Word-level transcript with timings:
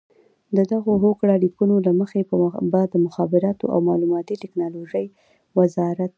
د 0.57 0.59
دغو 0.71 0.93
هوکړه 1.03 1.35
لیکونو 1.43 1.75
له 1.85 1.91
مخې 1.99 2.21
به 2.71 2.81
د 2.93 2.95
مخابراتو 3.05 3.65
او 3.73 3.79
معلوماتي 3.87 4.35
ټکنالوژۍ 4.43 5.05
وزارت 5.57 6.09